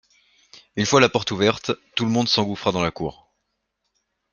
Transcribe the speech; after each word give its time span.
Une 0.75 0.87
fois 0.87 0.99
la 0.99 1.09
porte 1.09 1.29
ouverte, 1.29 1.73
tout 1.95 2.05
le 2.05 2.09
monde 2.09 2.27
s’engouffra 2.27 2.71
dans 2.71 2.81
la 2.81 2.89
cour. 2.89 3.29